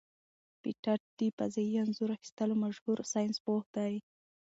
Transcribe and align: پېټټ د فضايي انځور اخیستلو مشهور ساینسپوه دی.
پېټټ 0.61 1.01
د 1.17 1.19
فضايي 1.37 1.73
انځور 1.83 2.09
اخیستلو 2.17 2.55
مشهور 2.65 2.97
ساینسپوه 3.13 3.63
دی. 3.75 3.93